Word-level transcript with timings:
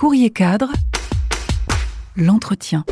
Courrier 0.00 0.30
cadre, 0.30 0.72
l'entretien. 2.16 2.86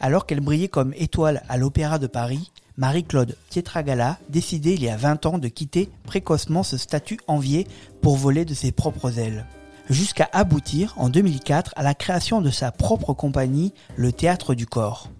Alors 0.00 0.26
qu'elle 0.26 0.40
brillait 0.40 0.66
comme 0.66 0.92
étoile 0.96 1.44
à 1.48 1.56
l'Opéra 1.56 2.00
de 2.00 2.08
Paris, 2.08 2.50
Marie-Claude 2.76 3.36
Pietragala 3.48 4.18
décidait 4.28 4.74
il 4.74 4.82
y 4.82 4.88
a 4.88 4.96
20 4.96 5.26
ans 5.26 5.38
de 5.38 5.46
quitter 5.46 5.88
précocement 6.02 6.64
ce 6.64 6.78
statut 6.78 7.20
envié 7.28 7.68
pour 8.02 8.16
voler 8.16 8.44
de 8.44 8.54
ses 8.54 8.72
propres 8.72 9.20
ailes. 9.20 9.46
Jusqu'à 9.88 10.28
aboutir 10.32 10.94
en 10.96 11.10
2004 11.10 11.74
à 11.76 11.84
la 11.84 11.94
création 11.94 12.40
de 12.40 12.50
sa 12.50 12.72
propre 12.72 13.12
compagnie, 13.12 13.72
le 13.94 14.10
Théâtre 14.10 14.56
du 14.56 14.66
Corps. 14.66 15.10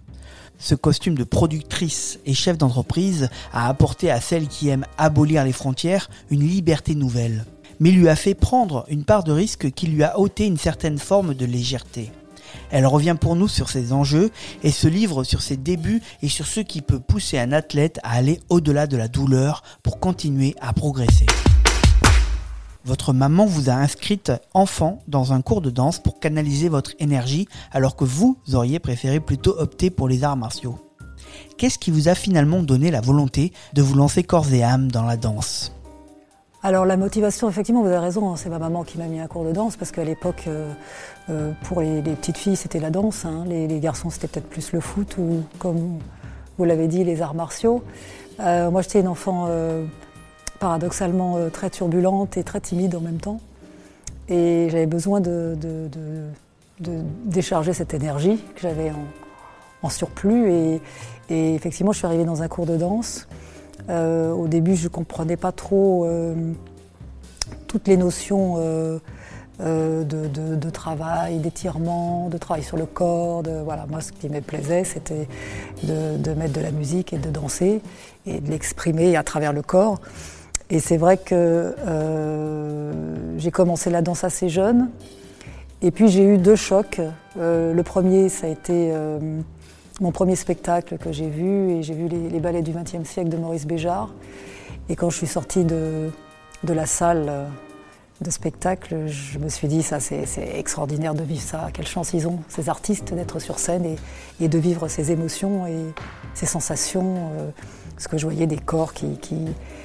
Ce 0.58 0.74
costume 0.74 1.14
de 1.14 1.22
productrice 1.22 2.18
et 2.26 2.34
chef 2.34 2.58
d'entreprise 2.58 3.30
a 3.52 3.68
apporté 3.68 4.10
à 4.10 4.20
celle 4.20 4.48
qui 4.48 4.70
aime 4.70 4.86
abolir 4.98 5.44
les 5.44 5.52
frontières 5.52 6.10
une 6.30 6.42
liberté 6.42 6.96
nouvelle, 6.96 7.44
mais 7.80 7.90
lui 7.90 8.08
a 8.08 8.16
fait 8.16 8.34
prendre 8.34 8.84
une 8.88 9.04
part 9.04 9.24
de 9.24 9.32
risque 9.32 9.70
qui 9.72 9.86
lui 9.86 10.02
a 10.02 10.18
ôté 10.18 10.46
une 10.46 10.58
certaine 10.58 10.98
forme 10.98 11.34
de 11.34 11.46
légèreté. 11.46 12.10
Elle 12.70 12.86
revient 12.86 13.16
pour 13.20 13.36
nous 13.36 13.48
sur 13.48 13.68
ses 13.68 13.92
enjeux 13.92 14.30
et 14.62 14.70
se 14.70 14.88
livre 14.88 15.24
sur 15.24 15.42
ses 15.42 15.56
débuts 15.56 16.02
et 16.22 16.28
sur 16.28 16.46
ce 16.46 16.60
qui 16.60 16.82
peut 16.82 17.00
pousser 17.00 17.38
un 17.38 17.52
athlète 17.52 18.00
à 18.02 18.12
aller 18.12 18.40
au-delà 18.48 18.86
de 18.86 18.96
la 18.96 19.08
douleur 19.08 19.62
pour 19.82 20.00
continuer 20.00 20.54
à 20.60 20.72
progresser. 20.72 21.26
Votre 22.84 23.14
maman 23.14 23.46
vous 23.46 23.70
a 23.70 23.74
inscrite 23.74 24.30
enfant 24.52 24.98
dans 25.08 25.32
un 25.32 25.40
cours 25.40 25.62
de 25.62 25.70
danse 25.70 26.02
pour 26.02 26.20
canaliser 26.20 26.68
votre 26.68 26.92
énergie 26.98 27.48
alors 27.72 27.96
que 27.96 28.04
vous 28.04 28.38
auriez 28.52 28.78
préféré 28.78 29.20
plutôt 29.20 29.56
opter 29.58 29.88
pour 29.88 30.06
les 30.06 30.22
arts 30.22 30.36
martiaux. 30.36 30.78
Qu'est-ce 31.56 31.78
qui 31.78 31.90
vous 31.90 32.08
a 32.08 32.14
finalement 32.14 32.62
donné 32.62 32.90
la 32.90 33.00
volonté 33.00 33.52
de 33.72 33.82
vous 33.82 33.94
lancer 33.94 34.22
corps 34.22 34.52
et 34.52 34.62
âme 34.62 34.92
dans 34.92 35.04
la 35.04 35.16
danse? 35.16 35.72
Alors 36.64 36.86
la 36.86 36.96
motivation, 36.96 37.46
effectivement, 37.46 37.82
vous 37.82 37.88
avez 37.88 37.98
raison, 37.98 38.32
hein, 38.32 38.36
c'est 38.36 38.48
ma 38.48 38.58
maman 38.58 38.84
qui 38.84 38.96
m'a 38.96 39.04
mis 39.04 39.20
un 39.20 39.26
cours 39.26 39.44
de 39.44 39.52
danse 39.52 39.76
parce 39.76 39.90
qu'à 39.90 40.02
l'époque, 40.02 40.44
euh, 40.48 40.72
euh, 41.28 41.52
pour 41.64 41.82
les, 41.82 42.00
petites 42.00 42.38
filles, 42.38 42.56
c'était 42.56 42.80
la 42.80 42.88
danse, 42.88 43.26
hein. 43.26 43.44
les, 43.46 43.68
garçons, 43.80 44.08
c'était 44.08 44.28
peut-être 44.28 44.48
plus 44.48 44.72
le 44.72 44.80
foot 44.80 45.18
ou, 45.18 45.42
comme 45.58 45.98
vous 46.56 46.64
l'avez 46.64 46.88
dit, 46.88 47.04
les 47.04 47.20
arts 47.20 47.34
martiaux. 47.34 47.84
Euh, 48.40 48.70
moi, 48.70 48.80
j'étais 48.80 49.00
une 49.00 49.08
enfant 49.08 49.46
paradoxalement 50.58 51.36
très 51.52 51.68
turbulente 51.68 52.38
et 52.38 52.44
très 52.44 52.60
timide 52.60 52.94
en 52.94 53.00
même 53.00 53.18
temps. 53.18 53.40
Et 54.30 54.68
j'avais 54.70 54.86
besoin 54.86 55.20
de, 55.20 55.58
décharger 57.26 57.74
cette 57.74 57.92
énergie 57.92 58.42
que 58.54 58.62
j'avais 58.62 58.90
en, 59.82 59.90
surplus. 59.90 60.50
Et, 60.50 60.80
et, 61.28 61.54
effectivement, 61.54 61.92
je 61.92 61.98
suis 61.98 62.06
arrivée 62.06 62.24
dans 62.24 62.42
un 62.42 62.48
cours 62.48 62.64
de 62.64 62.78
danse. 62.78 63.28
Euh, 63.90 64.32
au 64.32 64.48
début, 64.48 64.76
je 64.76 64.84
ne 64.84 64.88
comprenais 64.88 65.36
pas 65.36 65.52
trop 65.52 66.04
euh, 66.04 66.34
toutes 67.66 67.88
les 67.88 67.96
notions 67.96 68.54
euh, 68.58 68.98
de, 69.60 70.70
travail, 70.70 71.38
d'étirement, 71.38 72.28
de 72.28 72.38
travail 72.38 72.62
sur 72.62 72.76
le 72.76 72.86
corps. 72.86 73.42
voilà. 73.64 73.86
Moi, 73.88 74.00
ce 74.00 74.12
qui 74.12 74.28
me 74.28 74.40
plaisait, 74.40 74.84
c'était 74.84 75.28
de, 75.82 76.34
mettre 76.34 76.52
de 76.52 76.60
la 76.60 76.70
musique 76.70 77.12
et 77.12 77.18
de 77.18 77.30
danser 77.30 77.80
et 78.26 78.40
de 78.40 78.50
l'exprimer 78.50 79.16
à 79.16 79.22
travers 79.22 79.52
le 79.52 79.62
corps. 79.62 80.00
Et 80.70 80.80
c'est 80.80 80.96
vrai 80.96 81.18
que 81.18 81.74
j'ai 83.36 83.50
commencé 83.50 83.90
la 83.90 84.02
danse 84.02 84.24
assez 84.24 84.48
jeune. 84.48 84.90
Et 85.82 85.90
puis 85.90 86.08
j'ai 86.08 86.24
eu 86.24 86.38
deux 86.38 86.56
chocs. 86.56 87.00
le 87.36 87.82
premier, 87.82 88.30
ça 88.30 88.46
a 88.46 88.50
été 88.50 88.92
mon 90.00 90.10
premier 90.10 90.36
spectacle 90.36 90.98
que 90.98 91.12
j'ai 91.12 91.28
vu, 91.28 91.72
et 91.72 91.82
j'ai 91.82 91.94
vu 91.94 92.08
les, 92.08 92.40
ballets 92.40 92.62
du 92.62 92.72
XXe 92.72 93.08
siècle 93.08 93.28
de 93.28 93.36
Maurice 93.36 93.66
Béjart. 93.66 94.10
Et 94.88 94.96
quand 94.96 95.10
je 95.10 95.16
suis 95.16 95.26
sortie 95.26 95.64
de, 95.64 96.10
de 96.64 96.72
la 96.72 96.86
salle 96.86 97.48
de 98.20 98.30
spectacle, 98.30 99.06
je 99.06 99.38
me 99.38 99.48
suis 99.48 99.68
dit, 99.68 99.82
ça 99.82 100.00
c'est 100.00 100.26
extraordinaire 100.58 101.14
de 101.14 101.22
vivre 101.22 101.42
ça. 101.42 101.68
Quelle 101.72 101.86
chance 101.86 102.12
ils 102.12 102.26
ont, 102.26 102.40
ces 102.48 102.68
artistes, 102.68 103.14
d'être 103.14 103.38
sur 103.38 103.58
scène 103.58 103.96
et, 104.40 104.48
de 104.48 104.58
vivre 104.58 104.88
ces 104.88 105.12
émotions 105.12 105.66
et 105.66 105.78
ces 106.34 106.46
sensations. 106.46 107.30
Euh, 107.38 107.50
parce 107.94 108.08
que 108.08 108.18
je 108.18 108.24
voyais 108.24 108.46
des 108.46 108.58
corps 108.58 108.92
qui, 108.92 109.18
qui, 109.18 109.36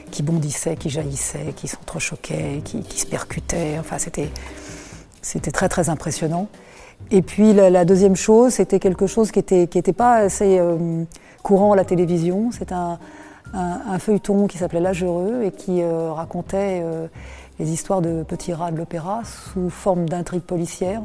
qui 0.09 0.23
bondissaient, 0.23 0.75
qui 0.75 0.89
jaillissaient, 0.89 1.53
qui 1.55 1.67
s'entrechoquaient, 1.67 2.61
qui, 2.65 2.81
qui 2.81 2.99
se 2.99 3.05
percutaient. 3.05 3.77
Enfin, 3.79 3.97
c'était 3.99 5.51
très 5.51 5.69
très 5.69 5.89
impressionnant. 5.89 6.47
Et 7.11 7.21
puis 7.21 7.53
la, 7.53 7.85
deuxième 7.85 8.15
chose, 8.15 8.53
c'était 8.53 8.79
quelque 8.79 9.07
chose 9.07 9.31
qui 9.31 9.39
n'était 9.39 9.93
pas 9.93 10.15
assez 10.15 10.59
euh, 10.59 11.03
courant 11.41 11.73
à 11.73 11.75
la 11.75 11.85
télévision. 11.85 12.51
C'est 12.51 12.71
un, 12.71 12.99
feuilleton 13.97 14.45
qui 14.45 14.59
s'appelait 14.59 14.79
L'âge 14.79 15.03
heureux 15.03 15.41
et 15.43 15.51
qui 15.51 15.81
euh, 15.81 16.11
racontait 16.11 16.81
euh, 16.83 17.07
les 17.57 17.71
histoires 17.71 18.01
de 18.01 18.21
petits 18.21 18.53
rats 18.53 18.69
de 18.69 18.77
l'opéra 18.77 19.21
sous 19.23 19.71
forme 19.71 20.07
d'intrigues 20.07 20.43
policières. 20.43 21.01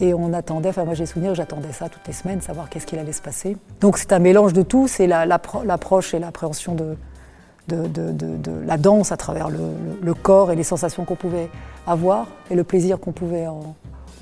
Et 0.00 0.12
on 0.12 0.34
attendait, 0.34 0.68
enfin 0.68 0.84
moi 0.84 0.94
j'ai 0.94 1.06
souvenir, 1.06 1.34
j'attendais 1.34 1.72
ça 1.72 1.88
toutes 1.88 2.06
les 2.06 2.12
semaines, 2.12 2.40
savoir 2.42 2.68
qu'est-ce 2.68 2.86
qu'il 2.86 2.98
allait 2.98 3.12
se 3.12 3.22
passer. 3.22 3.56
Donc 3.80 3.96
c'est 3.96 4.12
un 4.12 4.18
mélange 4.18 4.52
de 4.52 4.62
tout, 4.62 4.86
c'est 4.88 5.06
l'approche 5.06 6.12
et 6.12 6.18
l'appréhension 6.18 6.74
de, 6.74 6.96
la 8.66 8.76
danse 8.76 9.12
à 9.12 9.16
travers 9.16 9.48
le, 9.48 9.60
le 10.02 10.14
corps 10.14 10.50
et 10.50 10.56
les 10.56 10.64
sensations 10.64 11.04
qu'on 11.04 11.14
pouvait 11.14 11.48
avoir 11.86 12.26
et 12.50 12.54
le 12.54 12.64
plaisir 12.64 12.98
qu'on 12.98 13.12
pouvait 13.12 13.46
en, 13.46 13.76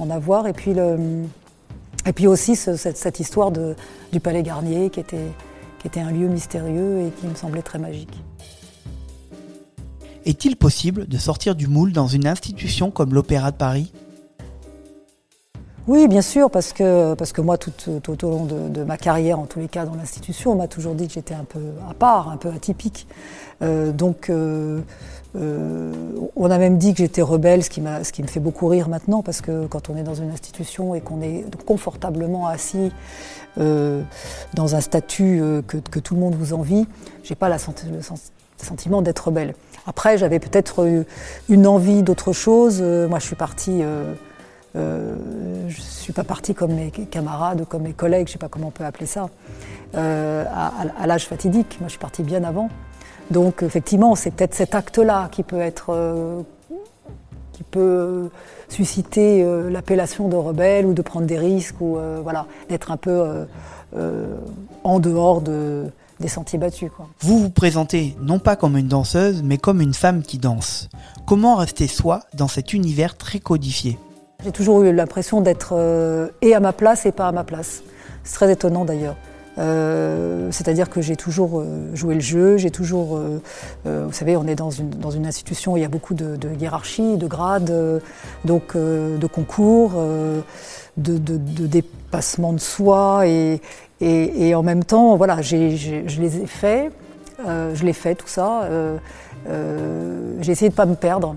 avoir. 0.08 0.46
Et 0.46 0.54
puis, 0.54 2.26
aussi 2.26 2.56
cette, 2.56 3.20
histoire 3.20 3.52
du 3.52 4.20
Palais 4.20 4.42
Garnier 4.42 4.88
qui 4.88 5.00
était 5.00 6.00
un 6.00 6.10
lieu 6.10 6.28
mystérieux 6.28 7.06
et 7.06 7.10
qui 7.20 7.26
me 7.26 7.34
semblait 7.34 7.62
très 7.62 7.78
magique. 7.78 8.22
Est-il 10.24 10.56
possible 10.56 11.08
de 11.08 11.18
sortir 11.18 11.54
du 11.54 11.66
moule 11.66 11.92
dans 11.92 12.06
une 12.06 12.26
institution 12.26 12.90
comme 12.90 13.14
l'Opéra 13.14 13.50
de 13.50 13.56
Paris? 13.56 13.92
Oui, 15.90 16.06
bien 16.06 16.22
sûr, 16.22 16.52
parce 16.52 16.72
que, 16.72 17.14
parce 17.14 17.32
que 17.32 17.40
moi, 17.40 17.58
tout, 17.58 17.72
au 18.24 18.30
long 18.30 18.44
de, 18.44 18.84
ma 18.84 18.96
carrière, 18.96 19.40
en 19.40 19.46
tous 19.46 19.58
les 19.58 19.66
cas 19.66 19.84
dans 19.84 19.96
l'institution, 19.96 20.52
on 20.52 20.54
m'a 20.54 20.68
toujours 20.68 20.94
dit 20.94 21.08
que 21.08 21.14
j'étais 21.14 21.34
un 21.34 21.42
peu 21.42 21.58
à 21.90 21.94
part, 21.94 22.28
un 22.28 22.36
peu 22.36 22.48
atypique. 22.48 23.08
Euh, 23.60 23.90
donc, 23.90 24.30
euh, 24.30 24.82
euh, 25.34 25.92
on 26.36 26.48
a 26.48 26.58
même 26.58 26.78
dit 26.78 26.92
que 26.92 26.98
j'étais 26.98 27.22
rebelle, 27.22 27.64
ce 27.64 27.70
qui, 27.70 27.82
ce 28.04 28.12
qui 28.12 28.22
me 28.22 28.28
fait 28.28 28.38
beaucoup 28.38 28.68
rire 28.68 28.88
maintenant, 28.88 29.22
parce 29.22 29.40
que 29.40 29.66
quand 29.66 29.90
on 29.90 29.96
est 29.96 30.04
dans 30.04 30.14
une 30.14 30.30
institution 30.30 30.94
et 30.94 31.00
qu'on 31.00 31.22
est 31.22 31.44
confortablement 31.66 32.46
assis 32.46 32.92
dans 33.56 34.76
un 34.76 34.80
statut 34.80 35.40
euh, 35.42 35.60
que, 35.60 35.98
tout 35.98 36.14
le 36.14 36.20
monde 36.20 36.36
vous 36.36 36.52
envie, 36.52 36.86
j'ai 37.24 37.34
pas 37.34 37.48
la, 37.48 37.56
le 37.56 38.00
sentiment 38.64 39.02
d'être 39.02 39.26
rebelle. 39.26 39.56
Après, 39.88 40.18
j'avais 40.18 40.38
peut-être 40.38 41.04
une 41.48 41.66
envie 41.66 42.04
d'autre 42.04 42.32
chose. 42.32 42.80
moi, 42.80 43.18
je 43.18 43.26
suis 43.26 43.34
partie. 43.34 43.82
Je 44.74 44.80
ne 44.80 45.70
suis 45.70 46.12
pas 46.12 46.24
partie 46.24 46.54
comme 46.54 46.72
mes 46.72 46.90
camarades 46.90 47.60
ou 47.62 47.64
comme 47.64 47.82
mes 47.82 47.92
collègues, 47.92 48.26
je 48.28 48.30
ne 48.30 48.34
sais 48.34 48.38
pas 48.38 48.48
comment 48.48 48.68
on 48.68 48.72
peut 48.72 48.84
appeler 48.84 49.06
ça, 49.06 49.28
à, 49.94 50.72
à 50.98 51.06
l'âge 51.06 51.26
fatidique. 51.26 51.78
Moi, 51.80 51.88
je 51.88 51.92
suis 51.92 51.98
partie 51.98 52.22
bien 52.22 52.44
avant. 52.44 52.68
Donc 53.30 53.62
effectivement, 53.62 54.14
c'est 54.16 54.32
peut-être 54.32 54.54
cet 54.54 54.74
acte-là 54.74 55.28
qui 55.30 55.42
peut 55.42 55.60
être 55.60 55.90
euh, 55.90 56.42
qui 57.52 57.62
peut 57.62 58.28
susciter 58.68 59.42
euh, 59.42 59.70
l'appellation 59.70 60.28
de 60.28 60.36
rebelle 60.36 60.86
ou 60.86 60.94
de 60.94 61.02
prendre 61.02 61.26
des 61.26 61.38
risques 61.38 61.80
ou 61.80 61.96
euh, 61.96 62.20
voilà, 62.22 62.46
d'être 62.68 62.90
un 62.90 62.96
peu 62.96 63.46
en 64.84 65.00
dehors 65.00 65.42
des 65.42 66.28
sentiers 66.28 66.58
battus. 66.58 66.90
Vous 67.20 67.38
vous 67.38 67.50
présentez 67.50 68.16
non 68.20 68.38
pas 68.38 68.56
comme 68.56 68.76
une 68.76 68.88
danseuse, 68.88 69.42
mais 69.42 69.58
comme 69.58 69.80
une 69.80 69.94
femme 69.94 70.22
qui 70.22 70.38
danse. 70.38 70.88
Comment 71.26 71.56
rester 71.56 71.86
soi 71.86 72.22
dans 72.34 72.48
cet 72.48 72.72
univers 72.72 73.16
très 73.16 73.40
codifié? 73.40 73.98
J'ai 74.44 74.52
toujours 74.52 74.82
eu 74.82 74.92
l'impression 74.92 75.40
d'être 75.40 75.74
et 76.42 76.54
à 76.54 76.60
ma 76.60 76.72
place 76.72 77.06
et 77.06 77.12
pas 77.12 77.28
à 77.28 77.32
ma 77.32 77.44
place. 77.44 77.82
C'est 78.24 78.34
très 78.34 78.52
étonnant 78.52 78.84
d'ailleurs. 78.84 79.16
Euh, 79.58 80.50
c'est-à-dire 80.52 80.88
que 80.88 81.00
j'ai 81.00 81.16
toujours 81.16 81.60
euh, 81.60 81.90
joué 81.94 82.14
le 82.14 82.20
jeu, 82.20 82.56
j'ai 82.56 82.70
toujours, 82.70 83.18
euh, 83.18 84.06
vous 84.06 84.12
savez, 84.12 84.36
on 84.36 84.46
est 84.46 84.54
dans 84.54 84.70
une, 84.70 85.26
institution 85.26 85.74
où 85.74 85.76
il 85.76 85.82
y 85.82 85.84
a 85.84 85.88
beaucoup 85.88 86.14
de, 86.14 86.38
hiérarchie, 86.58 87.16
de 87.16 87.26
grades, 87.26 88.00
donc 88.44 88.76
de 88.76 89.26
concours, 89.26 89.92
de, 90.96 91.18
dépassement 91.66 92.52
de 92.52 92.58
soi, 92.58 93.26
et, 93.26 93.60
et, 94.00 94.54
en 94.54 94.62
même 94.62 94.82
temps, 94.82 95.16
voilà, 95.16 95.42
je 95.42 95.56
les 95.56 96.36
ai 96.38 96.46
faits, 96.46 96.92
je 97.46 97.84
l'ai 97.84 97.92
fait 97.92 98.14
tout 98.14 98.28
ça. 98.28 98.68
j'ai 100.40 100.52
essayé 100.52 100.68
de 100.68 100.74
ne 100.74 100.76
pas 100.76 100.86
me 100.86 100.94
perdre, 100.94 101.36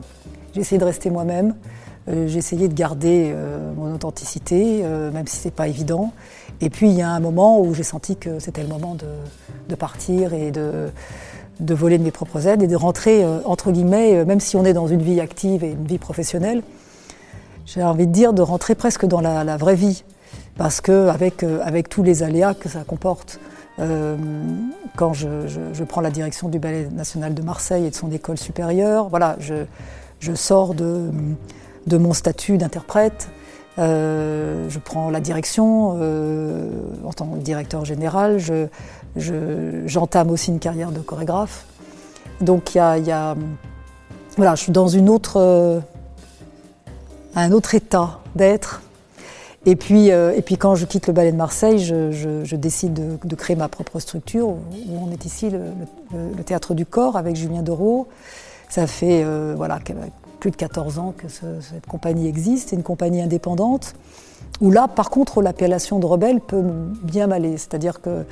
j'ai 0.54 0.62
essayé 0.62 0.80
de 0.80 0.86
rester 0.86 1.10
moi-même. 1.10 1.56
J'ai 2.08 2.38
essayé 2.38 2.68
de 2.68 2.74
garder 2.74 3.34
mon 3.78 3.94
authenticité, 3.94 4.84
même 5.14 5.28
si 5.28 5.38
ce 5.38 5.48
n'est 5.48 5.52
pas 5.52 5.68
évident. 5.68 6.12
Et 6.62 6.70
puis 6.70 6.90
il 6.90 6.96
y 6.96 7.02
a 7.02 7.10
un 7.10 7.20
moment 7.20 7.60
où 7.60 7.74
j'ai 7.74 7.84
senti 7.84 8.16
que 8.16 8.40
c'était 8.40 8.62
le 8.62 8.70
moment 8.70 8.96
de, 8.96 9.76
partir 9.76 10.34
et 10.34 10.52
de, 10.52 10.92
voler 11.74 11.98
de 11.98 12.04
mes 12.04 12.12
propres 12.12 12.48
aides 12.48 12.64
et 12.64 12.68
de 12.68 12.76
rentrer, 12.76 13.24
euh, 13.24 13.40
entre 13.46 13.72
guillemets, 13.72 14.16
euh, 14.16 14.26
même 14.26 14.40
si 14.40 14.56
on 14.56 14.64
est 14.64 14.74
dans 14.74 14.88
une 14.88 15.02
vie 15.02 15.20
active 15.20 15.64
et 15.64 15.72
une 15.72 15.86
vie 15.86 15.98
professionnelle, 15.98 16.62
j'ai 17.66 17.84
envie 17.84 18.08
de 18.08 18.12
dire 18.12 18.34
de 18.34 18.42
rentrer 18.42 18.76
presque 18.76 19.06
dans 19.06 19.20
la, 19.22 19.58
vraie 19.58 19.76
vie. 19.76 20.04
Parce 20.56 20.82
qu'avec 20.82 21.44
euh, 21.44 21.60
avec 21.64 21.90
tous 21.90 22.04
les 22.04 22.24
aléas 22.24 22.54
que 22.54 22.70
ça 22.70 22.84
comporte, 22.86 23.40
quand 24.96 25.14
je, 25.14 25.84
prends 25.84 26.02
la 26.02 26.12
direction 26.12 26.48
du 26.48 26.60
Ballet 26.60 26.88
national 26.92 27.34
de 27.34 27.42
Marseille 27.42 27.88
et 27.88 27.90
de 27.90 27.96
son 27.96 28.12
école 28.12 28.38
supérieure, 28.38 29.10
voilà, 29.10 29.36
je, 29.40 29.66
je 30.20 30.36
sors 30.36 30.76
de, 30.76 31.10
de 31.88 31.98
mon 31.98 32.14
statut 32.14 32.58
d'interprète 32.58 33.30
je 33.78 34.80
prends 34.80 35.10
la 35.10 35.20
direction 35.20 35.92
en 37.06 37.14
tant 37.14 37.26
que 37.28 37.40
directeur 37.40 37.86
général. 37.86 38.40
j'entame 39.16 40.30
aussi 40.32 40.52
une 40.52 40.60
carrière 40.60 40.92
de 40.92 41.00
chorégraphe. 41.00 41.66
Donc 42.42 42.76
il 42.76 42.78
y 42.78 43.12
a, 43.12 43.36
voilà, 44.38 44.56
je 44.56 44.64
suis 44.64 44.72
dans 44.72 44.88
autre, 45.08 45.82
un 47.36 47.52
autre 47.52 47.76
état 47.76 48.20
d'être. 48.36 48.82
Et 49.66 49.78
puis, 49.78 50.08
et 50.08 50.42
puis 50.46 50.58
quand 50.58 50.76
je 50.76 50.86
quitte 50.86 51.08
le 51.08 51.14
ballet 51.14 51.32
de 51.32 51.38
Marseille, 51.38 51.80
je, 51.80 52.56
décide 52.56 53.20
de, 53.24 53.36
créer 53.36 53.56
ma 53.56 53.70
propre 53.70 54.00
structure, 54.00 54.50
où 54.50 54.60
on 55.02 55.12
est 55.12 55.26
ici, 55.26 55.50
le, 55.50 56.44
Théâtre 56.44 56.74
du 56.74 56.86
Corps, 56.86 57.16
avec 57.16 57.36
Julien 57.36 57.64
Dereau. 57.64 58.08
Ça 58.70 58.88
fait 58.88 59.26
voilà, 59.56 59.80
plus 60.44 60.52
de 60.52 60.58
14 60.58 61.00
ans 61.00 61.14
que 61.16 61.30
cette 61.30 61.88
compagnie 61.88 62.28
existe, 62.28 62.68
c'est 62.68 62.76
une 62.76 62.84
compagnie 62.84 63.22
indépendante, 63.22 63.96
où 64.60 64.72
là, 64.72 64.90
par 64.90 65.10
contre, 65.10 65.42
l'appellation 65.42 66.00
de 66.00 66.06
rebelle 66.06 66.42
peut 66.42 66.62
bien 67.02 67.28
m'aller. 67.28 67.56
C'est-à-dire 67.56 68.02
que 68.02 68.26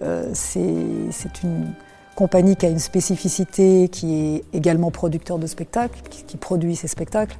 euh, 0.00 0.30
c'est 0.32 1.42
une 1.42 1.74
compagnie 2.16 2.56
qui 2.56 2.64
a 2.64 2.70
une 2.70 2.78
spécificité, 2.78 3.90
qui 3.92 4.14
est 4.14 4.44
également 4.54 4.90
producteur 4.90 5.38
de 5.38 5.46
spectacles, 5.46 6.00
qui, 6.08 6.38
produit 6.38 6.74
ses 6.74 6.88
spectacles. 6.88 7.36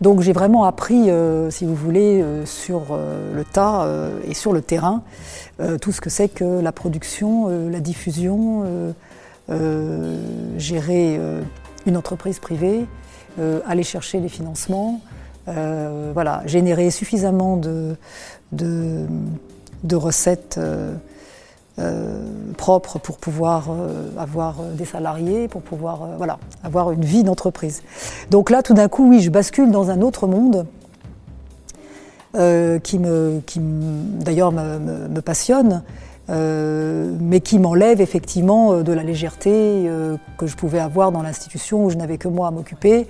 Donc 0.00 0.22
j'ai 0.22 0.32
vraiment 0.32 0.64
appris, 0.64 1.10
euh, 1.10 1.50
si 1.50 1.66
vous 1.66 1.74
voulez, 1.74 2.22
euh, 2.22 2.46
sur 2.46 2.96
le 2.96 3.44
tas 3.44 3.86
et 4.26 4.32
sur 4.32 4.54
le 4.54 4.62
terrain, 4.62 5.02
tout 5.82 5.92
ce 5.92 6.00
que 6.00 6.08
c'est 6.08 6.30
que 6.30 6.62
la 6.62 6.72
production, 6.72 7.68
la 7.68 7.80
diffusion, 7.80 8.64
gérer 10.56 11.20
une 11.84 11.98
entreprise 11.98 12.38
privée, 12.38 12.86
euh, 13.40 13.60
aller 13.66 13.82
chercher 13.82 14.20
les 14.20 14.28
financements, 14.28 15.00
euh, 15.48 16.12
voilà, 16.14 16.42
générer 16.46 16.90
suffisamment 16.90 17.56
de, 17.56 17.96
de, 18.52 19.96
recettes 19.96 20.58
euh, 20.58 20.94
propres 22.56 23.00
pour 23.00 23.18
pouvoir 23.18 23.70
avoir 24.16 24.62
des 24.62 24.84
salariés, 24.84 25.48
pour 25.48 25.62
pouvoir 25.62 26.10
voilà, 26.16 26.38
avoir 26.62 26.92
une 26.92 27.04
vie 27.04 27.24
d'entreprise. 27.24 27.82
Donc 28.30 28.50
là, 28.50 28.62
tout 28.62 28.74
d'un 28.74 28.88
coup, 28.88 29.10
oui, 29.10 29.20
je 29.20 29.30
bascule 29.30 29.72
dans 29.72 29.90
un 29.90 30.00
autre 30.00 30.28
monde. 30.28 30.66
qui, 32.34 32.98
me, 32.98 33.40
qui 33.46 33.60
d'ailleurs 33.60 34.52
me, 34.52 35.20
passionne, 35.20 35.82
euh, 36.30 37.14
mais 37.20 37.40
qui 37.40 37.58
m'enlève 37.58 38.00
effectivement 38.00 38.72
euh, 38.72 38.82
de 38.82 38.92
la 38.92 39.02
légèreté 39.02 39.50
euh, 39.52 40.16
que 40.38 40.46
je 40.46 40.56
pouvais 40.56 40.78
avoir 40.78 41.12
dans 41.12 41.20
l'institution 41.20 41.84
où 41.84 41.90
je 41.90 41.96
n'avais 41.96 42.16
que 42.16 42.28
moi 42.28 42.48
à 42.48 42.50
m'occuper 42.50 43.06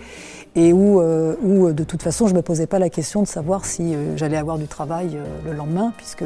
et 0.57 0.73
où, 0.73 1.01
où, 1.01 1.73
de 1.73 1.85
toute 1.85 2.03
façon 2.03 2.29
je 2.29 2.33
ne 2.33 2.37
me 2.37 2.43
posais 2.43 2.69
pas 2.69 2.79
la 2.79 2.89
question 2.89 3.23
de 3.23 3.27
savoir 3.27 3.65
si 3.65 3.97
j'allais 4.15 4.37
avoir 4.37 4.57
du 4.57 4.69
travail 4.69 5.19
le 5.45 5.53
lendemain, 5.53 5.93
puisque 5.97 6.23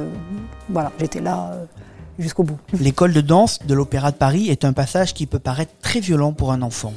voilà, 0.69 0.93
j'étais 1.01 1.21
là 1.21 1.53
jusqu'au 2.19 2.43
bout. 2.43 2.59
L'école 2.79 3.15
de 3.15 3.23
danse 3.23 3.59
de 3.67 3.73
l'Opéra 3.73 4.11
de 4.11 4.17
Paris 4.17 4.51
est 4.51 4.67
un 4.67 4.75
passage 4.75 5.15
qui 5.15 5.25
peut 5.25 5.39
paraître 5.39 5.73
très 5.81 6.01
violent 6.01 6.35
pour 6.35 6.53
un 6.53 6.61
enfant. 6.61 6.93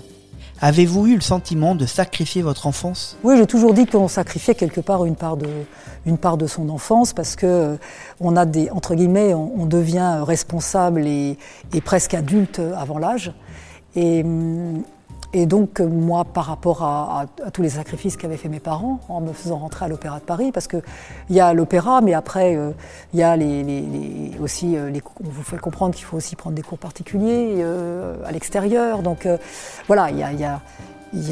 Avez-vous 0.64 1.08
eu 1.08 1.16
le 1.16 1.22
sentiment 1.22 1.74
de 1.74 1.88
sacrifier 1.88 2.44
votre 2.44 2.68
enfance? 2.68 3.18
Oui, 3.24 3.36
j'ai 3.36 3.48
toujours 3.48 3.74
dit 3.74 3.88
qu'on 3.88 4.08
sacrifiait 4.08 4.54
quelque 4.54 4.80
part 4.80 5.06
une 5.06 5.16
part 5.16 5.36
de, 5.36 5.50
une 6.06 6.20
part 6.20 6.38
de 6.38 6.46
son 6.46 6.70
enfance 6.70 7.14
parce 7.14 7.36
que 7.36 7.48
euh, 7.48 7.78
on 8.20 8.36
a 8.36 8.46
des, 8.46 8.70
entre 8.70 8.94
guillemets, 8.94 9.34
on, 9.34 9.66
devient 9.66 10.20
responsable 10.22 11.08
et, 11.08 11.38
presque 11.84 12.14
adulte 12.14 12.62
avant 12.78 13.00
l'âge. 13.00 13.34
Et, 13.96 14.22
hum, 14.24 14.84
donc, 15.34 15.80
moi, 15.80 16.26
par 16.26 16.46
rapport 16.46 16.84
à, 16.84 17.26
tous 17.54 17.62
les 17.62 17.70
sacrifices 17.70 18.18
qu'avaient 18.18 18.38
fait 18.38 18.50
mes 18.50 18.60
parents 18.60 19.00
en 19.08 19.22
me 19.22 19.34
faisant 19.34 19.58
rentrer 19.58 19.86
à 19.86 19.88
l'Opéra 19.88 20.20
de 20.20 20.26
Paris, 20.26 20.52
parce 20.52 20.68
qu'il 20.68 20.84
y 21.30 21.40
a 21.40 21.54
l'opéra, 21.54 22.02
mais 22.02 22.14
après, 22.14 22.56
euh, 22.56 22.72
il 23.14 23.20
y 23.20 23.24
a 23.24 23.36
les, 23.38 23.64
aussi, 24.42 24.76
euh, 24.76 24.90
les, 24.90 25.02
on 25.24 25.30
vous 25.30 25.44
fait 25.44 25.58
comprendre 25.58 25.96
qu'il 25.96 26.06
faut 26.06 26.18
aussi 26.18 26.36
prendre 26.36 26.56
des 26.56 26.62
cours 26.62 26.78
particuliers 26.78 27.64
à 28.26 28.32
l'extérieur. 28.32 29.02
Donc, 29.02 29.28
voilà, 29.88 30.12
il 30.12 30.18
y 30.18 30.24
a, 30.24 30.32
y, 30.32 30.44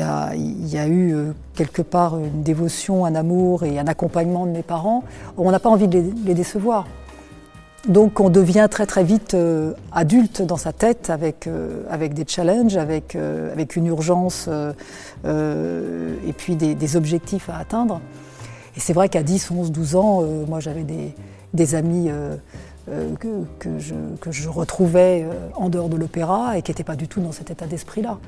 a, 0.01 0.35
y, 0.35 0.77
a, 0.77 0.87
eu 0.87 1.15
quelque 1.55 1.81
part 1.81 2.17
une 2.17 2.43
dévotion, 2.43 3.05
un 3.05 3.15
amour 3.15 3.63
et 3.63 3.79
un 3.79 3.87
accompagnement 3.87 4.45
de 4.45 4.51
mes 4.51 4.63
parents. 4.63 5.03
On 5.37 5.51
n'a 5.51 5.59
pas 5.59 5.69
envie 5.69 5.87
de 5.87 6.03
les 6.25 6.33
décevoir. 6.33 6.85
Donc 7.87 8.19
on 8.19 8.29
devient 8.29 8.67
très 8.69 8.85
très 8.85 9.03
vite 9.03 9.35
euh, 9.35 9.73
adulte 9.91 10.41
dans 10.41 10.57
sa 10.57 10.73
tête 10.73 11.09
avec, 11.09 11.47
euh, 11.47 11.83
avec 11.89 12.13
des 12.13 12.25
challenges, 12.27 12.75
avec, 12.75 13.15
euh, 13.15 13.51
avec 13.53 13.75
une 13.75 13.87
urgence 13.87 14.49
et 15.23 16.33
puis 16.33 16.55
des, 16.55 16.95
objectifs 16.95 17.49
à 17.49 17.57
atteindre. 17.57 18.01
Et 18.75 18.79
c'est 18.79 18.93
vrai 18.93 19.09
qu'à 19.09 19.23
10, 19.23 19.51
11, 19.51 19.71
12 19.71 19.95
ans, 19.95 20.23
moi 20.47 20.59
j'avais 20.59 20.83
des, 20.83 21.13
des, 21.53 21.75
amis 21.75 22.09
que, 23.19 23.43
que, 23.59 23.79
je, 23.79 23.95
que, 24.21 24.31
je, 24.31 24.49
retrouvais 24.49 25.25
en 25.55 25.69
dehors 25.69 25.89
de 25.89 25.97
l'opéra 25.97 26.57
et 26.57 26.61
qui 26.61 26.71
n'étaient 26.71 26.83
pas 26.83 26.95
du 26.95 27.07
tout 27.07 27.21
dans 27.21 27.31
cet 27.31 27.51
état 27.51 27.67
d'esprit-là 27.67 28.19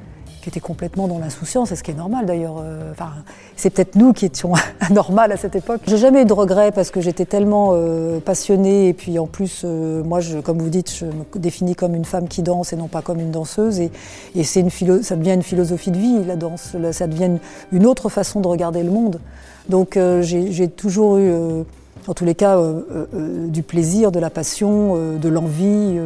qui 0.41 0.49
était 0.49 0.59
complètement 0.59 1.07
dans 1.07 1.19
l'insouciance, 1.19 1.71
et 1.71 1.75
ce 1.75 1.83
qui 1.83 1.91
est 1.91 1.95
normal 1.95 2.25
d'ailleurs. 2.25 2.55
Euh, 2.61 2.91
enfin, 2.91 3.11
c'est 3.55 3.69
peut-être 3.69 3.95
nous 3.95 4.11
qui 4.11 4.25
étions 4.25 4.53
anormal 4.79 5.31
à 5.31 5.37
cette 5.37 5.55
époque. 5.55 5.81
J'ai 5.87 5.97
jamais 5.97 6.23
eu 6.23 6.25
de 6.25 6.33
regrets 6.33 6.71
parce 6.71 6.91
que 6.91 6.99
j'étais 6.99 7.25
tellement 7.25 7.71
euh, 7.73 8.19
passionnée, 8.19 8.89
et 8.89 8.93
puis 8.93 9.19
en 9.19 9.27
plus, 9.27 9.61
euh, 9.63 10.03
moi, 10.03 10.19
comme 10.43 10.59
vous 10.59 10.69
dites, 10.69 10.93
je 10.93 11.05
me 11.05 11.23
définis 11.35 11.75
comme 11.75 11.95
une 11.95 12.05
femme 12.05 12.27
qui 12.27 12.41
danse 12.41 12.73
et 12.73 12.75
non 12.75 12.87
pas 12.87 13.01
comme 13.01 13.19
une 13.19 13.31
danseuse, 13.31 13.79
et, 13.79 13.91
et 14.35 14.43
une 14.59 15.03
ça 15.03 15.15
devient 15.15 15.33
une 15.33 15.43
philosophie 15.43 15.91
de 15.91 15.97
vie, 15.97 16.23
la 16.25 16.35
danse, 16.35 16.75
ça 16.91 17.07
devient 17.07 17.37
une 17.71 17.85
autre 17.85 18.09
façon 18.09 18.41
de 18.41 18.47
regarder 18.47 18.83
le 18.83 18.91
monde. 18.91 19.19
Donc 19.69 19.97
j'ai 20.21 20.67
toujours 20.69 21.17
eu, 21.17 21.31
en 22.07 22.13
tous 22.13 22.25
les 22.25 22.35
cas, 22.35 22.57
du 23.13 23.63
plaisir, 23.63 24.11
de 24.11 24.19
la 24.19 24.29
passion, 24.29 25.17
de 25.17 25.29
l'envie. 25.29 25.99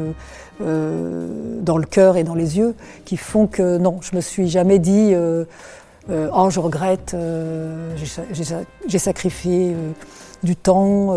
Euh, 0.62 1.28
dans 1.62 1.78
le 1.78 1.86
cœur 1.86 2.16
et 2.16 2.24
dans 2.24 2.36
les 2.36 2.58
yeux 2.58 2.76
qui 3.04 3.18
font 3.18 3.46
que 3.46 3.78
non, 3.78 4.00
je 4.02 4.16
me 4.16 4.22
suis 4.22 4.48
jamais 4.48 4.80
dit 4.80 5.10
euh, 5.12 5.44
euh, 6.10 6.30
oh 6.34 6.50
je 6.50 6.62
regrette, 6.62 7.14
j'ai 8.88 9.00
sacrifié 9.00 9.76
du 10.44 10.56
temps. 10.56 11.14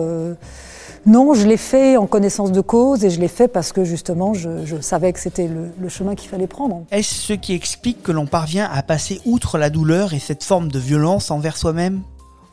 non, 1.06 1.34
je 1.34 1.46
l'ai 1.46 1.56
fait 1.56 1.96
en 1.96 2.06
connaissance 2.06 2.50
de 2.50 2.60
cause 2.60 3.04
et 3.04 3.10
je 3.10 3.20
l'ai 3.20 3.28
fait 3.28 3.46
parce 3.46 3.72
que 3.72 3.84
justement 3.84 4.34
je, 4.34 4.80
savais 4.80 5.12
que 5.12 5.20
c'était 5.20 5.48
le, 5.48 5.88
chemin 5.88 6.16
qu'il 6.16 6.28
fallait 6.28 6.48
prendre. 6.48 6.82
Est-ce 6.90 7.14
ce 7.14 7.32
qui 7.34 7.52
explique 7.54 8.02
que 8.02 8.10
l'on 8.10 8.26
parvient 8.26 8.68
à 8.72 8.82
passer 8.82 9.20
outre 9.24 9.56
la 9.56 9.70
douleur 9.70 10.14
et 10.14 10.18
cette 10.18 10.42
forme 10.42 10.68
de 10.68 10.80
violence 10.80 11.30
envers 11.30 11.56
soi-même? 11.56 12.00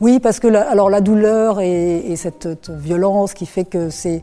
Oui, 0.00 0.20
parce 0.20 0.40
que 0.40 0.48
la, 0.48 0.68
alors 0.70 0.90
la 0.90 1.00
douleur 1.00 1.60
et 1.60 2.14
cette 2.16 2.70
violence 2.70 3.34
qui 3.34 3.46
fait 3.46 3.64
que 3.64 3.90
c'est 3.90 4.22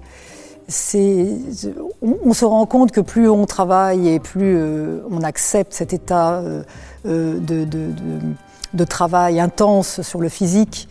on, 2.01 2.34
se 2.34 2.46
rend 2.46 2.65
compte 2.65 2.92
que 2.92 3.01
plus 3.01 3.30
on 3.30 3.46
travaille 3.46 4.10
et 4.10 4.20
plus 4.20 4.56
euh, 4.58 5.00
on 5.10 5.22
accepte 5.22 5.74
cet 5.74 5.94
état 5.94 6.36
euh, 6.36 6.63
euh, 7.06 7.39
de, 7.39 8.84
travail 8.86 9.39
intense 9.39 10.01
sur 10.01 10.20
le 10.20 10.30
physique, 10.30 10.88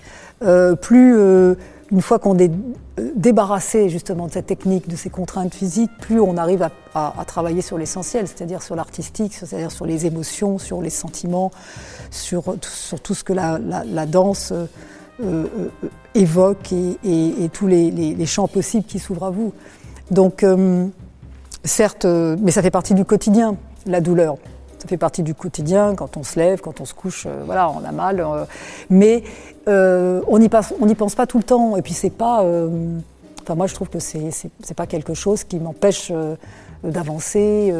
plus 0.80 1.16
une 1.92 2.00
fois 2.00 2.18
qu'on 2.18 2.38
est 2.38 2.50
débarrassé 3.14 3.88
justement 3.88 4.26
de 4.26 4.32
cette 4.32 4.46
technique, 4.46 4.88
de 4.88 4.96
ces 4.96 5.10
contraintes 5.10 5.54
physiques, 5.54 5.90
plus 6.00 6.20
on 6.20 6.36
arrive 6.36 6.68
à, 6.94 7.24
travailler 7.26 7.60
sur 7.62 7.78
l'essentiel, 7.78 8.26
c'est-à-dire 8.26 8.62
sur 8.62 8.74
l'artistique, 8.74 9.34
c'est-à-dire 9.34 9.70
sur 9.70 9.86
les 9.86 10.06
émotions, 10.06 10.58
sur 10.58 10.82
les 10.82 10.90
sentiments, 10.90 11.50
sur, 12.10 12.56
tout 13.02 13.14
ce 13.14 13.22
que 13.22 13.32
la 13.32 14.06
danse 14.06 14.52
euh, 14.52 14.66
euh, 15.22 15.68
évoque 16.14 16.72
et, 16.72 17.50
tous 17.52 17.66
les, 17.66 18.26
champs 18.26 18.48
possibles 18.48 18.84
qui 18.84 18.98
s'ouvrent 18.98 19.26
à 19.26 19.30
vous. 19.30 19.52
Donc, 20.10 20.42
euh, 20.42 20.86
certes, 21.64 22.06
mais 22.06 22.50
ça 22.50 22.62
fait 22.62 22.70
partie 22.70 22.94
du 22.94 23.04
quotidien, 23.04 23.56
la 23.86 24.00
douleur. 24.00 24.36
Ça 24.82 24.88
fait 24.88 24.96
partie 24.96 25.22
du 25.22 25.32
quotidien, 25.32 25.94
quand 25.94 26.16
on 26.16 26.24
se 26.24 26.40
lève, 26.40 26.60
quand 26.60 26.80
on 26.80 26.84
se 26.84 26.92
couche, 26.92 27.28
voilà, 27.46 27.70
on 27.70 27.84
a 27.84 27.92
mal. 27.92 28.26
mais 28.90 29.22
on 29.68 30.38
n'y 30.38 30.48
pense 30.48 31.14
pas 31.14 31.26
tout 31.28 31.38
le 31.38 31.44
temps. 31.44 31.76
Et 31.76 31.82
puis 31.82 31.92
c'est 31.92 32.10
pas. 32.10 32.44
enfin, 33.42 33.54
moi, 33.54 33.68
je 33.68 33.74
trouve 33.74 33.88
que 33.88 34.00
c'est 34.00 34.74
pas 34.74 34.88
quelque 34.88 35.14
chose 35.14 35.44
qui 35.44 35.60
m'empêche 35.60 36.12
d'avancer. 36.82 37.72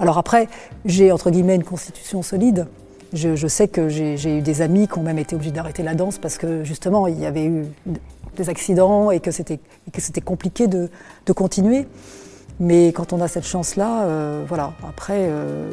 alors 0.00 0.16
après, 0.16 0.48
j'ai 0.86 1.12
entre 1.12 1.30
guillemets 1.30 1.56
une 1.56 1.64
constitution 1.64 2.22
solide. 2.22 2.66
Je, 3.12 3.46
sais 3.46 3.68
que 3.68 3.88
j'ai 3.90 4.38
eu 4.38 4.40
des 4.40 4.62
amis 4.62 4.86
qui 4.86 4.98
ont 4.98 5.02
même 5.02 5.18
été 5.18 5.34
obligés 5.34 5.52
d'arrêter 5.52 5.82
la 5.82 5.94
danse 5.94 6.18
parce 6.18 6.36
que 6.36 6.64
justement 6.64 7.06
il 7.06 7.18
y 7.18 7.26
avait 7.26 7.44
eu 7.44 7.66
des 8.36 8.48
accidents 8.48 9.10
et 9.10 9.20
que 9.20 9.30
c'était 9.30 9.60
compliqué 10.24 10.66
de, 10.66 10.88
continuer. 11.34 11.86
Mais 12.60 12.88
quand 12.88 13.12
on 13.12 13.20
a 13.20 13.28
cette 13.28 13.46
chance-là, 13.46 14.04
euh, 14.04 14.44
voilà. 14.46 14.72
Après, 14.88 15.26
euh, 15.28 15.70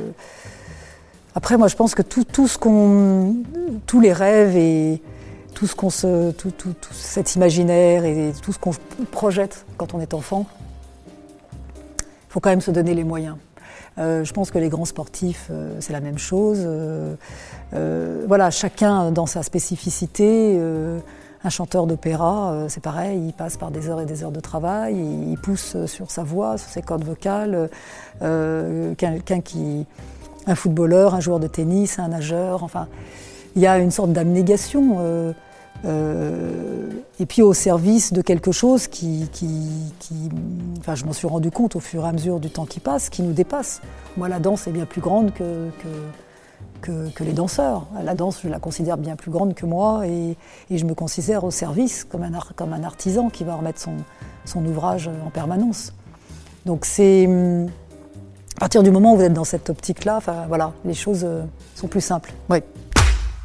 après, 1.33 1.57
moi 1.57 1.67
je 1.67 1.75
pense 1.75 1.95
que 1.95 2.01
tout, 2.01 2.23
tout 2.23 2.47
ce 2.47 2.57
qu'on, 2.57 3.37
tous 3.87 3.99
les 3.99 4.13
rêves 4.13 4.55
et 4.55 5.01
tout 5.53 5.67
ce 5.67 5.75
qu'on 5.75 5.89
se, 5.89 6.31
tout, 6.31 6.51
tout, 6.51 6.73
tout, 6.79 6.93
cet 6.93 7.35
imaginaire 7.35 8.05
et 8.05 8.33
tout 8.41 8.53
ce 8.53 8.59
qu'on 8.59 8.71
projette 9.11 9.65
quand 9.77 9.93
on 9.93 9.99
est 9.99 10.13
enfant, 10.13 10.45
il 11.99 12.03
faut 12.29 12.39
quand 12.39 12.49
même 12.49 12.61
se 12.61 12.71
donner 12.71 12.93
les 12.93 13.03
moyens. 13.03 13.37
Euh, 13.97 14.25
je 14.25 14.33
pense 14.33 14.51
que 14.51 14.59
les 14.59 14.69
grands 14.69 14.85
sportifs, 14.85 15.49
c'est 15.79 15.93
la 15.93 16.01
même 16.01 16.17
chose. 16.17 16.67
Voilà, 17.71 18.51
chacun 18.51 19.11
dans 19.11 19.25
sa 19.25 19.41
spécificité. 19.41 20.59
Un 21.45 21.49
chanteur 21.49 21.85
d'opéra, 21.85 22.53
euh, 22.53 22.65
c'est 22.69 22.81
pareil, 22.81 23.21
il 23.27 23.31
passe 23.31 23.55
par 23.55 23.69
des 23.69 23.87
heures 23.87 24.01
et 24.01 24.07
des 24.07 24.23
heures 24.23 24.31
de 24.31 24.39
travail, 24.39 24.95
il, 24.95 25.37
pousse 25.37 25.77
sur 25.85 26.09
sa 26.09 26.23
voix, 26.23 26.57
sur 26.57 26.67
ses 26.67 26.81
cordes 26.81 27.03
vocales. 27.03 27.69
Euh, 28.23 28.95
qui, 28.95 29.85
un 30.47 30.55
footballeur, 30.55 31.13
un 31.13 31.19
joueur 31.19 31.39
de 31.39 31.45
tennis, 31.45 31.99
un 31.99 32.07
nageur, 32.07 32.63
enfin, 32.63 32.87
il 33.55 33.61
y 33.61 33.67
a 33.67 33.77
une 33.77 33.91
sorte 33.91 34.11
d'abnégation. 34.11 34.97
Euh, 35.85 36.89
et 37.19 37.27
puis 37.27 37.43
au 37.43 37.53
service 37.53 38.11
de 38.11 38.23
quelque 38.23 38.51
chose 38.51 38.87
qui, 38.87 39.29
enfin, 40.79 40.95
je 40.95 41.05
m'en 41.05 41.13
suis 41.13 41.27
rendu 41.27 41.51
compte 41.51 41.75
au 41.75 41.79
fur 41.79 42.05
et 42.05 42.07
à 42.07 42.11
mesure 42.11 42.39
du 42.39 42.49
temps 42.49 42.65
qui 42.65 42.79
passe, 42.79 43.09
qui 43.09 43.21
nous 43.21 43.33
dépasse. 43.33 43.81
Moi, 44.17 44.29
la 44.29 44.39
danse 44.39 44.65
est 44.65 44.71
bien 44.71 44.85
plus 44.85 45.01
grande 45.01 45.31
que, 45.31 45.69
les 46.87 47.33
danseurs. 47.33 47.87
La 48.03 48.15
danse, 48.15 48.41
je 48.43 48.49
la 48.49 48.59
considère 48.59 48.97
bien 48.97 49.15
plus 49.15 49.31
grande 49.31 49.53
que 49.53 49.65
moi 49.65 50.05
et, 50.07 50.37
je 50.69 50.85
me 50.85 50.93
considère 50.93 51.43
au 51.43 51.51
service 51.51 52.03
comme 52.03 52.23
un, 52.23 52.83
artisan 52.83 53.29
qui 53.29 53.43
va 53.43 53.55
remettre 53.55 53.79
son, 53.79 54.65
ouvrage 54.65 55.09
en 55.25 55.29
permanence. 55.29 55.93
Donc 56.65 56.85
c'est 56.85 57.27
à 58.57 58.59
partir 58.59 58.83
du 58.83 58.91
moment 58.91 59.13
où 59.13 59.17
vous 59.17 59.23
êtes 59.23 59.33
dans 59.33 59.43
cette 59.43 59.69
optique-là, 59.69 60.19
voilà, 60.47 60.71
les 60.85 60.93
choses 60.93 61.23
euh, 61.25 61.43
sont 61.75 61.87
plus 61.87 62.01
simples. 62.01 62.33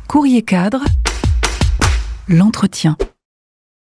Courrier 0.06 0.42
cadre 0.42 0.84
l'entretien. 2.28 2.96